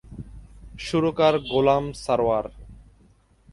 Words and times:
সুরকার 0.85 1.33
গোলাম 1.51 1.83
সারোয়ার। 2.03 2.45